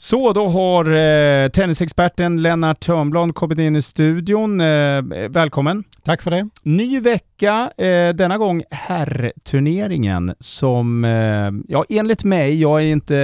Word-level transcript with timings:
Så, 0.00 0.32
då 0.32 0.46
har 0.46 0.84
eh, 0.90 1.48
tennisexperten 1.48 2.42
Lennart 2.42 2.80
Törnblad 2.80 3.34
kommit 3.34 3.58
in 3.58 3.76
i 3.76 3.82
studion. 3.82 4.60
Eh, 4.60 5.02
välkommen! 5.28 5.84
Tack 6.04 6.22
för 6.22 6.30
det! 6.30 6.48
Ny 6.62 7.00
vecka, 7.00 7.70
eh, 7.76 8.14
denna 8.14 8.38
gång 8.38 8.62
herrturneringen 8.70 10.34
som, 10.40 11.04
eh, 11.04 11.50
ja 11.68 11.84
enligt 11.88 12.24
mig, 12.24 12.60
jag 12.60 12.82
är 12.82 12.86
inte, 12.86 13.14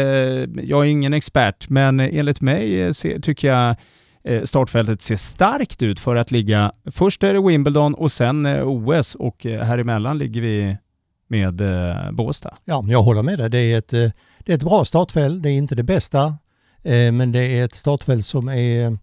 jag 0.62 0.80
är 0.80 0.88
ingen 0.88 1.12
expert, 1.14 1.68
men 1.68 2.00
enligt 2.00 2.40
mig 2.40 2.82
eh, 2.82 2.90
se, 2.90 3.20
tycker 3.20 3.48
jag 3.48 3.76
eh, 4.24 4.42
startfältet 4.42 5.02
ser 5.02 5.16
starkt 5.16 5.82
ut 5.82 6.00
för 6.00 6.16
att 6.16 6.30
ligga, 6.30 6.72
först 6.92 7.22
är 7.22 7.34
det 7.34 7.40
Wimbledon 7.40 7.94
och 7.94 8.12
sen 8.12 8.46
eh, 8.46 8.68
OS 8.68 9.14
och 9.14 9.44
här 9.44 9.78
emellan 9.78 10.18
ligger 10.18 10.40
vi 10.40 10.76
med 11.28 11.62
Båstad. 12.12 12.54
Ja, 12.64 12.84
jag 12.88 13.02
håller 13.02 13.22
med 13.22 13.38
dig. 13.38 13.50
Det 13.50 13.58
är 13.58 13.78
ett, 13.78 13.88
det 14.38 14.52
är 14.52 14.54
ett 14.54 14.62
bra 14.62 14.84
startfält. 14.84 15.42
Det 15.42 15.48
är 15.48 15.52
inte 15.52 15.74
det 15.74 15.82
bästa 15.82 16.26
Eh, 16.26 16.43
men 17.12 17.32
det 17.32 17.40
är 17.40 17.64
ett 17.64 17.74
startfält 17.74 18.26
som 18.26 18.48
är 18.48 18.98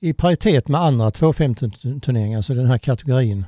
i 0.00 0.12
paritet 0.12 0.68
med 0.68 0.80
andra 0.80 1.10
250-turneringar, 1.10 2.36
alltså 2.36 2.54
den 2.54 2.66
här 2.66 2.78
kategorin 2.78 3.44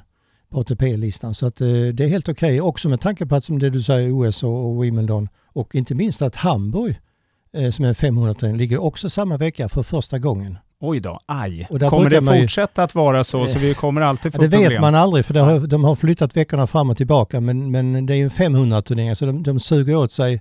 på 0.51 0.61
ATP-listan. 0.61 1.35
Så 1.35 1.47
att 1.47 1.61
eh, 1.61 1.67
det 1.67 2.05
är 2.05 2.09
helt 2.09 2.29
okej, 2.29 2.61
okay. 2.61 2.61
också 2.61 2.89
med 2.89 3.01
tanke 3.01 3.27
på 3.27 3.35
att 3.35 3.45
som 3.45 3.59
det 3.59 3.71
du 3.71 3.81
säger 3.81 4.29
OS 4.29 4.43
och 4.43 4.85
Wimbledon 4.85 5.29
och 5.45 5.75
inte 5.75 5.95
minst 5.95 6.23
att 6.23 6.37
Hamburg 6.37 7.01
eh, 7.53 7.71
som 7.71 7.85
är 7.85 7.95
500-turnering 7.95 8.57
ligger 8.57 8.83
också 8.83 9.11
samma 9.11 9.37
vecka 9.37 9.69
för 9.69 9.83
första 9.83 10.19
gången. 10.19 10.59
Oj 10.81 11.01
då, 11.01 11.19
aj. 11.27 11.67
kommer 11.91 12.11
det 12.11 12.41
fortsätta 12.41 12.83
ju, 12.83 12.85
att 12.85 12.95
vara 12.95 13.25
så? 13.25 13.47
Så 13.47 13.59
vi 13.59 13.75
kommer 13.75 14.01
alltid 14.01 14.33
få 14.33 14.43
Det 14.43 14.51
problem. 14.51 14.69
vet 14.69 14.81
man 14.81 14.95
aldrig 14.95 15.25
för 15.25 15.35
har, 15.35 15.61
de 15.61 15.85
har 15.85 15.97
flyttat 15.97 16.37
veckorna 16.37 16.67
fram 16.67 16.91
och 16.91 16.97
tillbaka 16.97 17.41
men, 17.41 17.71
men 17.71 18.07
det 18.07 18.15
är 18.15 18.17
ju 18.17 18.25
en 18.25 18.31
500-turnering 18.31 19.15
så 19.15 19.27
de, 19.27 19.43
de 19.43 19.61
suger 19.61 19.97
åt 19.97 20.13
sig 20.13 20.41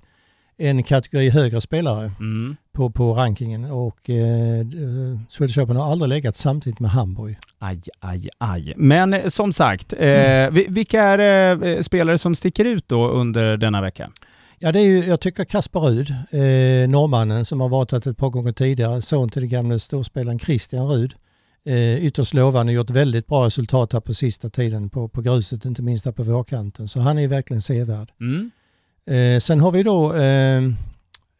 en 0.57 0.83
kategori 0.83 1.29
högre 1.29 1.61
spelare 1.61 2.11
mm. 2.19 2.55
på, 2.73 2.89
på 2.89 3.13
rankingen 3.13 3.65
och 3.65 4.09
eh, 4.09 4.65
Swedish 5.29 5.59
Open 5.59 5.75
har 5.75 5.91
aldrig 5.91 6.09
legat 6.09 6.35
samtidigt 6.35 6.79
med 6.79 6.91
Hamburg. 6.91 7.37
Aj, 7.59 7.79
aj, 7.99 8.29
aj. 8.37 8.73
Men 8.77 9.13
eh, 9.13 9.27
som 9.27 9.53
sagt, 9.53 9.93
eh, 9.93 9.99
mm. 9.99 10.73
vilka 10.73 11.03
är 11.03 11.63
eh, 11.63 11.81
spelare 11.81 12.17
som 12.17 12.35
sticker 12.35 12.65
ut 12.65 12.87
då 12.87 13.09
under 13.09 13.57
denna 13.57 13.81
vecka? 13.81 14.11
Ja, 14.59 14.71
det 14.71 14.79
är 14.79 14.85
ju, 14.85 15.05
jag 15.05 15.19
tycker 15.19 15.43
Kasper 15.43 15.79
Rud, 15.79 16.09
eh, 16.09 16.89
norrmannen 16.89 17.45
som 17.45 17.61
har 17.61 17.69
varit 17.69 17.93
ett 17.93 18.17
par 18.17 18.29
gånger 18.29 18.51
tidigare, 18.51 19.01
son 19.01 19.29
till 19.29 19.41
den 19.41 19.49
gamle 19.49 19.79
storspelaren 19.79 20.39
Christian 20.39 20.87
Rud. 20.87 21.13
Eh, 21.65 22.05
ytterst 22.05 22.33
lovande, 22.33 22.73
gjort 22.73 22.89
väldigt 22.89 23.27
bra 23.27 23.45
resultat 23.45 23.93
här 23.93 23.99
på 23.99 24.13
sista 24.13 24.49
tiden 24.49 24.89
på, 24.89 25.07
på 25.07 25.21
gruset, 25.21 25.65
inte 25.65 25.81
minst 25.81 26.05
här 26.05 26.11
på 26.11 26.23
vårkanten. 26.23 26.87
Så 26.87 26.99
han 26.99 27.19
är 27.19 27.27
verkligen 27.27 27.61
sevärd. 27.61 28.11
Mm. 28.19 28.51
Eh, 29.07 29.39
sen 29.39 29.59
har 29.59 29.71
vi 29.71 29.83
då 29.83 30.13
eh, 30.13 30.63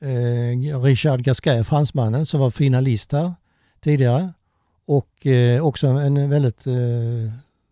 eh, 0.01 0.81
Richard 0.81 1.21
Gasquet, 1.21 1.67
fransmannen, 1.67 2.25
som 2.25 2.39
var 2.39 2.51
finalist 2.51 3.11
här 3.11 3.33
tidigare. 3.83 4.33
Och 4.87 5.27
eh, 5.27 5.65
också 5.65 5.87
en 5.87 6.29
väldigt, 6.29 6.67
eh, 6.67 6.73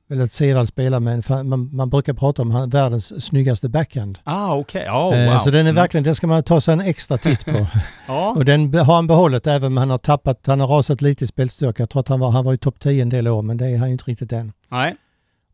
väldigt 0.07 0.31
sevärd 0.31 0.67
spelare. 0.67 0.99
Med 0.99 1.45
man, 1.45 1.69
man 1.75 1.89
brukar 1.89 2.13
prata 2.13 2.41
om 2.41 2.69
världens 2.69 3.25
snyggaste 3.25 3.69
backhand. 3.69 4.19
Ah, 4.23 4.55
okay. 4.55 4.89
oh, 4.89 5.17
eh, 5.17 5.31
wow. 5.31 5.39
Så 5.39 5.49
den 5.49 5.59
är 5.59 5.61
mm. 5.69 5.75
verkligen, 5.75 6.03
den 6.03 6.15
ska 6.15 6.27
man 6.27 6.43
ta 6.43 6.61
sig 6.61 6.73
en 6.73 6.81
extra 6.81 7.17
titt 7.17 7.45
på. 7.45 7.67
ja. 8.07 8.33
Och 8.37 8.45
den 8.45 8.73
har 8.73 8.95
han 8.95 9.07
behållit 9.07 9.47
även 9.47 9.67
om 9.71 9.77
han 9.77 9.89
har 9.89 9.97
tappat, 9.97 10.47
han 10.47 10.59
har 10.59 10.67
rasat 10.67 11.01
lite 11.01 11.23
i 11.23 11.27
spelstyrka. 11.27 11.83
Jag 11.83 11.89
tror 11.89 11.99
att 11.99 12.07
han 12.07 12.19
var, 12.19 12.29
han 12.31 12.45
var 12.45 12.53
i 12.53 12.57
topp 12.57 12.79
10 12.79 13.01
en 13.01 13.09
del 13.09 13.27
år 13.27 13.41
men 13.41 13.57
det 13.57 13.67
är 13.67 13.77
han 13.77 13.87
ju 13.87 13.91
inte 13.91 14.05
riktigt 14.05 14.31
än. 14.31 14.53
Nej. 14.69 14.95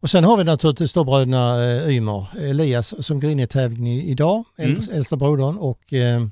Och 0.06 0.10
sen 0.10 0.24
har 0.24 0.38
vi 0.38 0.44
naturligtvis 0.44 0.94
då 0.94 1.04
bröderna 1.04 1.66
eh, 1.66 1.90
Ymer, 1.90 2.26
Elias 2.40 3.06
som 3.06 3.20
går 3.20 3.32
in 3.32 3.40
i 3.40 3.48
tävlingen 3.48 4.00
idag, 4.00 4.44
mm. 4.58 4.80
äldsta 4.94 5.18
brodern 5.18 5.58
och 5.58 5.94
eh, 5.94 6.28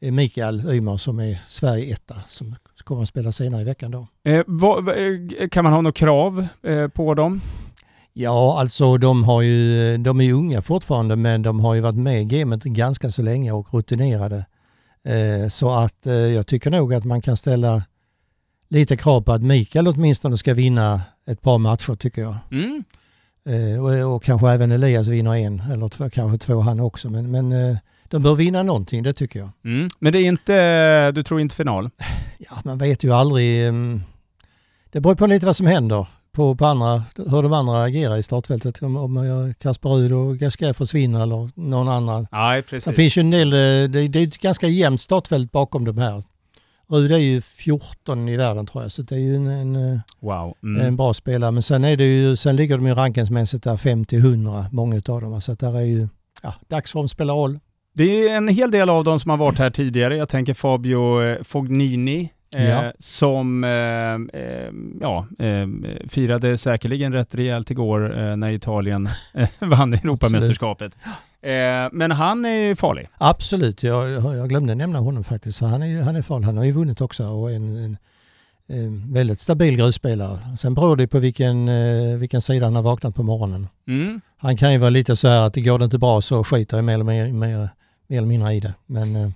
Mikael 0.00 0.70
Ymer 0.70 0.96
som 0.96 1.18
är 1.18 1.38
Sverige 1.48 1.94
etta 1.94 2.14
som 2.28 2.56
kommer 2.84 3.02
att 3.02 3.08
spela 3.08 3.32
senare 3.32 3.60
i 3.60 3.64
veckan 3.64 3.90
då. 3.90 4.06
Eh, 4.24 4.42
vad, 4.46 4.88
eh, 4.88 5.48
kan 5.50 5.64
man 5.64 5.72
ha 5.72 5.80
något 5.80 5.94
krav 5.94 6.46
eh, 6.62 6.88
på 6.88 7.14
dem? 7.14 7.40
Ja, 8.12 8.60
alltså 8.60 8.96
de, 8.96 9.24
har 9.24 9.42
ju, 9.42 9.96
de 9.96 10.20
är 10.20 10.32
unga 10.32 10.62
fortfarande 10.62 11.16
men 11.16 11.42
de 11.42 11.60
har 11.60 11.74
ju 11.74 11.80
varit 11.80 11.98
med 11.98 12.20
i 12.22 12.24
gamet 12.24 12.62
ganska 12.62 13.10
så 13.10 13.22
länge 13.22 13.52
och 13.52 13.74
rutinerade. 13.74 14.46
Eh, 15.04 15.48
så 15.48 15.70
att 15.70 16.06
eh, 16.06 16.12
jag 16.14 16.46
tycker 16.46 16.70
nog 16.70 16.94
att 16.94 17.04
man 17.04 17.22
kan 17.22 17.36
ställa 17.36 17.82
lite 18.68 18.96
krav 18.96 19.20
på 19.20 19.32
att 19.32 19.42
Mikael 19.42 19.88
åtminstone 19.88 20.36
ska 20.36 20.54
vinna 20.54 21.00
ett 21.26 21.42
par 21.42 21.58
matcher 21.58 21.94
tycker 21.94 22.22
jag. 22.22 22.36
Mm. 22.50 22.84
Eh, 23.46 23.84
och, 23.84 24.14
och, 24.14 24.22
kanske 24.22 24.50
även 24.50 24.72
Elias 24.72 25.08
vinner 25.08 25.34
en 25.34 25.62
eller 25.72 25.88
två, 25.88 26.10
kanske 26.10 26.38
två 26.38 26.60
han 26.60 26.80
också. 26.80 27.10
Men, 27.10 27.30
men 27.30 27.52
eh, 27.52 27.76
de 28.08 28.22
bör 28.22 28.34
vinna 28.34 28.62
någonting, 28.62 29.02
det 29.02 29.12
tycker 29.12 29.38
jag. 29.38 29.50
Mm. 29.64 29.90
Men 29.98 30.12
det 30.12 30.18
är 30.18 30.26
inte, 30.26 31.12
du 31.12 31.22
tror 31.22 31.40
inte 31.40 31.54
final? 31.54 31.90
Ja, 32.40 32.56
man 32.64 32.78
vet 32.78 33.04
ju 33.04 33.12
aldrig. 33.12 33.68
Um, 33.68 34.02
det 34.90 35.00
beror 35.00 35.14
på 35.14 35.26
lite 35.26 35.46
vad 35.46 35.56
som 35.56 35.66
händer 35.66 36.06
på, 36.32 36.54
på 36.54 36.66
andra, 36.66 37.04
hur 37.16 37.42
de 37.42 37.52
andra 37.52 37.82
agerar 37.82 38.16
i 38.16 38.22
startfältet. 38.22 38.82
Om, 38.82 38.96
om 38.96 39.54
Kasper 39.60 39.88
Rud 39.88 40.12
och 40.12 40.36
Gasquet 40.36 40.76
försvinner 40.76 41.22
eller 41.22 41.50
någon 41.54 41.88
annan. 41.88 42.26
Nej, 42.32 42.62
precis. 42.62 42.84
Det 42.84 42.92
finns 42.92 43.16
ju 43.16 43.20
en 43.20 43.30
del, 43.30 43.52
eh, 43.52 43.90
det, 43.90 44.08
det 44.08 44.18
är 44.18 44.26
ett 44.26 44.38
ganska 44.38 44.68
jämnt 44.68 45.00
startfält 45.00 45.52
bakom 45.52 45.84
de 45.84 45.98
här. 45.98 46.22
Rud 46.90 47.12
är 47.12 47.18
ju 47.18 47.40
14 47.40 48.28
i 48.28 48.36
världen 48.36 48.66
tror 48.66 48.82
jag, 48.84 48.92
så 48.92 49.02
det 49.02 49.14
är 49.14 49.18
ju 49.18 49.36
en, 49.36 49.46
en, 49.46 49.76
eh, 49.76 50.00
wow. 50.20 50.54
mm. 50.62 50.86
en 50.86 50.96
bra 50.96 51.14
spelare. 51.14 51.52
Men 51.52 51.62
sen, 51.62 51.84
är 51.84 51.96
det 51.96 52.04
ju, 52.04 52.36
sen 52.36 52.56
ligger 52.56 52.76
de 52.76 52.86
ju 52.86 52.94
rankningsmässigt 52.94 53.64
där 53.64 53.76
50-100, 53.76 54.64
många 54.72 54.96
av 54.96 55.20
dem. 55.20 55.40
Så 55.40 55.54
där 55.54 55.76
är 55.76 55.84
ju, 55.84 56.08
ja, 56.42 56.54
dagsform 56.68 57.08
spelar 57.08 57.34
roll. 57.34 57.58
Det 57.94 58.28
är 58.28 58.36
en 58.36 58.48
hel 58.48 58.70
del 58.70 58.90
av 58.90 59.04
dem 59.04 59.20
som 59.20 59.30
har 59.30 59.36
varit 59.36 59.58
här 59.58 59.70
tidigare. 59.70 60.16
Jag 60.16 60.28
tänker 60.28 60.54
Fabio 60.54 61.22
eh, 61.22 61.42
Fognini, 61.42 62.32
ja. 62.56 62.92
som 62.98 63.64
eh, 63.64 64.40
eh, 64.40 64.70
ja, 65.00 65.26
eh, 65.38 65.68
firade 66.08 66.58
säkerligen 66.58 67.12
rätt 67.12 67.34
rejält 67.34 67.70
igår 67.70 68.18
eh, 68.18 68.36
när 68.36 68.50
Italien 68.50 69.08
vann 69.58 69.94
Europamästerskapet. 69.94 70.92
men 71.92 72.10
han 72.10 72.44
är 72.44 72.74
farlig. 72.74 73.08
Absolut, 73.18 73.82
jag, 73.82 74.10
jag 74.36 74.48
glömde 74.48 74.74
nämna 74.74 74.98
honom 74.98 75.24
faktiskt, 75.24 75.58
för 75.58 75.66
han 75.66 75.82
är, 75.82 76.02
han 76.02 76.16
är 76.16 76.22
farlig. 76.22 76.46
Han 76.46 76.56
har 76.56 76.64
ju 76.64 76.72
vunnit 76.72 77.00
också 77.00 77.24
och 77.24 77.50
en, 77.50 77.84
en, 77.84 77.96
en 78.66 79.12
väldigt 79.12 79.40
stabil 79.40 79.76
grusspelare. 79.76 80.56
Sen 80.56 80.74
beror 80.74 80.96
det 80.96 81.06
på 81.06 81.18
vilken, 81.18 81.70
vilken 82.18 82.40
sida 82.42 82.66
han 82.66 82.76
har 82.76 82.82
vaknat 82.82 83.14
på 83.14 83.22
morgonen. 83.22 83.68
Mm. 83.88 84.20
Han 84.36 84.56
kan 84.56 84.72
ju 84.72 84.78
vara 84.78 84.90
lite 84.90 85.16
så 85.16 85.28
här 85.28 85.46
att 85.46 85.54
det 85.54 85.60
går 85.60 85.78
det 85.78 85.84
inte 85.84 85.98
bra 85.98 86.22
så 86.22 86.44
skiter 86.44 86.76
jag 86.76 86.84
mer 86.84 86.94
eller, 86.94 87.04
mer, 87.04 87.32
mer, 87.32 87.68
mer 88.06 88.18
eller 88.18 88.28
mindre 88.28 88.54
i 88.54 88.60
det. 88.60 88.74
Men 88.86 89.34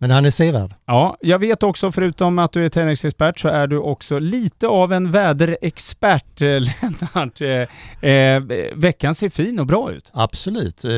men 0.00 0.10
han 0.10 0.24
är 0.24 0.30
sevärd. 0.30 0.74
Ja, 0.86 1.16
jag 1.20 1.38
vet 1.38 1.62
också 1.62 1.92
förutom 1.92 2.38
att 2.38 2.52
du 2.52 2.64
är 2.64 2.68
tennisexpert 2.68 3.38
så 3.38 3.48
är 3.48 3.66
du 3.66 3.78
också 3.78 4.18
lite 4.18 4.68
av 4.68 4.92
en 4.92 5.10
väderexpert, 5.10 6.42
eh, 6.42 6.46
Lennart. 6.60 7.40
Eh, 7.40 8.10
eh, 8.10 8.42
veckan 8.74 9.14
ser 9.14 9.28
fin 9.28 9.58
och 9.60 9.66
bra 9.66 9.92
ut. 9.92 10.10
Absolut. 10.14 10.84
Eh, 10.84 10.90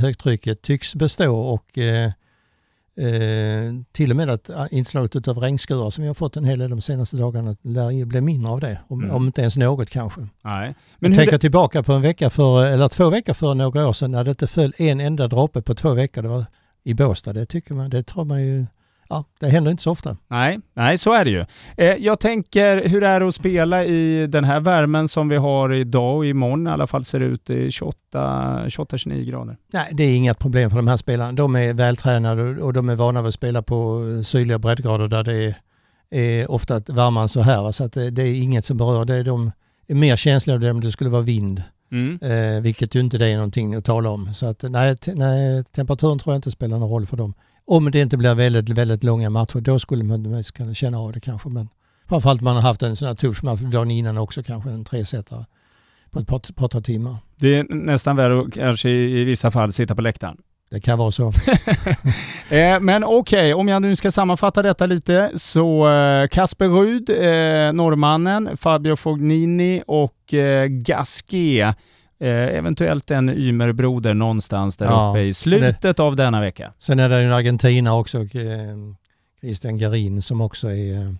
högtrycket 0.00 0.62
tycks 0.62 0.94
bestå 0.94 1.36
och 1.36 1.78
eh, 1.78 2.04
eh, 3.06 3.72
till 3.92 4.10
och 4.10 4.16
med 4.16 4.30
att 4.30 4.50
inslaget 4.70 5.28
av 5.28 5.38
regnskurar 5.38 5.90
som 5.90 6.02
vi 6.02 6.08
har 6.08 6.14
fått 6.14 6.36
en 6.36 6.44
hel 6.44 6.58
del 6.58 6.70
de 6.70 6.80
senaste 6.80 7.16
dagarna 7.16 7.56
lär 7.62 8.04
bli 8.04 8.20
mindre 8.20 8.52
av 8.52 8.60
det. 8.60 8.80
Om, 8.88 9.02
mm. 9.02 9.16
om 9.16 9.26
inte 9.26 9.40
ens 9.40 9.56
något 9.56 9.90
kanske. 9.90 10.20
Nej. 10.20 10.74
Men 10.98 11.10
jag 11.10 11.18
tänker 11.18 11.32
det... 11.32 11.38
tillbaka 11.38 11.82
på 11.82 11.92
en 11.92 12.02
vecka 12.02 12.30
för, 12.30 12.66
eller 12.66 12.88
två 12.88 13.10
veckor 13.10 13.34
för 13.34 13.54
några 13.54 13.88
år 13.88 13.92
sedan 13.92 14.10
när 14.10 14.24
det 14.24 14.30
inte 14.30 14.46
föll 14.46 14.72
en 14.78 15.00
enda 15.00 15.28
droppe 15.28 15.62
på 15.62 15.74
två 15.74 15.94
veckor. 15.94 16.22
Det 16.22 16.28
var 16.28 16.44
i 16.84 16.94
Båstad. 16.94 17.32
Det 17.32 17.46
tycker 17.46 17.74
man, 17.74 17.90
det 17.90 18.02
tror 18.02 18.24
man 18.24 18.42
ju, 18.42 18.66
ja, 19.08 19.24
det 19.40 19.46
händer 19.46 19.70
inte 19.70 19.82
så 19.82 19.90
ofta. 19.90 20.16
Nej, 20.28 20.60
nej 20.74 20.98
så 20.98 21.12
är 21.12 21.24
det 21.24 21.30
ju. 21.30 21.44
Eh, 21.76 21.94
jag 21.94 22.20
tänker, 22.20 22.88
hur 22.88 23.02
är 23.02 23.20
det 23.20 23.26
att 23.26 23.34
spela 23.34 23.84
i 23.84 24.26
den 24.26 24.44
här 24.44 24.60
värmen 24.60 25.08
som 25.08 25.28
vi 25.28 25.36
har 25.36 25.72
idag 25.72 26.16
och 26.16 26.26
imorgon 26.26 26.66
i 26.66 26.70
alla 26.70 26.86
fall 26.86 27.04
ser 27.04 27.20
ut 27.20 27.50
i 27.50 27.68
28-29 27.68 29.24
grader? 29.24 29.56
Nej, 29.72 29.88
det 29.92 30.04
är 30.04 30.16
inga 30.16 30.34
problem 30.34 30.70
för 30.70 30.76
de 30.76 30.88
här 30.88 30.96
spelarna. 30.96 31.32
De 31.32 31.56
är 31.56 31.74
vältränade 31.74 32.62
och 32.62 32.72
de 32.72 32.88
är 32.88 32.96
vana 32.96 33.22
vid 33.22 33.28
att 33.28 33.34
spela 33.34 33.62
på 33.62 34.02
sydliga 34.24 34.58
breddgrader 34.58 35.08
där 35.08 35.24
det 35.24 35.54
är, 36.10 36.50
ofta 36.50 36.80
varmare 36.88 37.22
än 37.22 37.28
så 37.28 37.40
här. 37.40 37.72
Så 37.72 37.84
att 37.84 37.92
det, 37.92 38.10
det, 38.10 38.22
är 38.22 38.42
inget 38.42 38.64
som 38.64 38.76
berör. 38.76 39.04
Det 39.04 39.14
är 39.14 39.24
de 39.24 39.52
är 39.86 39.94
mer 39.94 40.16
känsliga 40.16 40.70
om 40.70 40.80
det 40.80 40.92
skulle 40.92 41.10
vara 41.10 41.22
vind. 41.22 41.62
Mm. 41.94 42.18
Eh, 42.22 42.62
vilket 42.62 42.94
ju 42.94 43.00
inte 43.00 43.18
det 43.18 43.26
är 43.26 43.34
någonting 43.34 43.74
att 43.74 43.84
tala 43.84 44.10
om. 44.10 44.34
Så 44.34 44.46
att 44.46 44.62
nej, 44.62 44.96
nej, 45.06 45.64
temperaturen 45.64 46.18
tror 46.18 46.34
jag 46.34 46.38
inte 46.38 46.50
spelar 46.50 46.78
någon 46.78 46.90
roll 46.90 47.06
för 47.06 47.16
dem. 47.16 47.34
Om 47.66 47.90
det 47.90 48.00
inte 48.00 48.16
blir 48.16 48.34
väldigt, 48.34 48.68
väldigt 48.68 49.04
långa 49.04 49.30
matcher, 49.30 49.60
då 49.60 49.78
skulle 49.78 50.04
man 50.04 50.42
kunna 50.54 50.74
känna 50.74 50.98
av 50.98 51.12
det 51.12 51.20
kanske. 51.20 51.48
Men 51.48 51.68
framförallt 52.08 52.40
man 52.40 52.54
har 52.54 52.62
haft 52.62 52.82
en 52.82 52.96
sån 52.96 53.08
här 53.08 53.14
tuff 53.14 53.42
match 53.42 53.60
dagen 53.60 53.90
innan 53.90 54.18
också, 54.18 54.42
kanske 54.42 54.70
en 54.70 54.84
tresetare 54.84 55.44
på 56.10 56.20
ett 56.20 56.26
par, 56.26 56.38
par, 56.38 56.68
par 56.68 56.80
timmar. 56.80 57.16
Det 57.36 57.54
är 57.54 57.74
nästan 57.74 58.16
värre 58.16 58.40
att 58.40 58.52
kanske 58.52 58.90
i 58.90 59.24
vissa 59.24 59.50
fall 59.50 59.72
sitta 59.72 59.94
på 59.94 60.02
läktaren. 60.02 60.36
Det 60.74 60.80
kan 60.80 60.98
vara 60.98 61.10
så. 61.10 61.32
Eh, 62.48 62.80
men 62.80 63.04
okej, 63.04 63.14
okay, 63.14 63.52
om 63.52 63.68
jag 63.68 63.82
nu 63.82 63.96
ska 63.96 64.10
sammanfatta 64.10 64.62
detta 64.62 64.86
lite 64.86 65.30
så 65.34 65.88
eh, 65.88 66.28
Kasper 66.28 66.68
Rud, 66.68 67.10
eh, 67.10 67.72
norrmannen, 67.72 68.56
Fabio 68.56 68.96
Fognini 68.96 69.82
och 69.86 70.34
eh, 70.34 70.66
Gasquet. 70.66 71.76
Eventuellt 72.18 73.10
en 73.10 73.28
Ymerbroder 73.28 74.14
någonstans 74.14 74.76
där 74.76 74.86
ja, 74.86 75.10
uppe 75.10 75.20
i 75.20 75.34
slutet 75.34 75.96
det, 75.96 76.00
av 76.00 76.16
denna 76.16 76.40
vecka. 76.40 76.72
Sen 76.78 76.98
är 76.98 77.08
det 77.08 77.22
ju 77.22 77.34
Argentina 77.34 77.96
också, 77.96 78.18
och, 78.18 78.28
Christian 79.40 79.78
Garin 79.78 80.22
som 80.22 80.40
också 80.40 80.68
är 80.68 81.16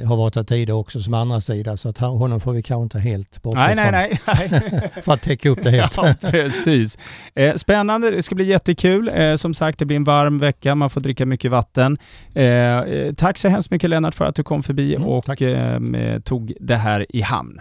har 0.00 0.16
varit 0.16 0.34
där 0.34 0.42
tidigare 0.42 0.78
också 0.78 1.00
som 1.00 1.14
andra 1.14 1.40
sida 1.40 1.76
så 1.76 1.88
att 1.88 1.98
honom 1.98 2.40
får 2.40 2.52
vi 2.52 2.62
kanske 2.62 2.82
inte 2.82 2.98
helt 2.98 3.42
bortse 3.42 3.74
nej, 3.74 3.90
nej, 3.92 4.20
nej, 4.26 4.90
för 5.02 5.12
att 5.12 5.22
täcka 5.22 5.48
upp 5.48 5.62
det 5.62 5.70
helt. 5.70 5.96
Ja, 5.96 6.14
precis. 6.20 6.98
Eh, 7.34 7.54
spännande, 7.54 8.10
det 8.10 8.22
ska 8.22 8.34
bli 8.34 8.44
jättekul. 8.44 9.10
Eh, 9.14 9.34
som 9.34 9.54
sagt, 9.54 9.78
det 9.78 9.84
blir 9.84 9.96
en 9.96 10.04
varm 10.04 10.38
vecka, 10.38 10.74
man 10.74 10.90
får 10.90 11.00
dricka 11.00 11.26
mycket 11.26 11.50
vatten. 11.50 11.98
Eh, 12.34 12.44
eh 12.44 13.14
tack 13.14 13.38
så 13.38 13.48
hemskt 13.48 13.70
mycket 13.70 13.90
Lennart 13.90 14.14
för 14.14 14.24
att 14.24 14.34
du 14.34 14.42
kom 14.42 14.62
förbi 14.62 14.94
mm, 14.94 15.08
och 15.08 15.42
eh, 15.42 16.20
tog 16.20 16.52
det 16.60 16.76
här 16.76 17.06
i 17.08 17.20
hamn. 17.20 17.60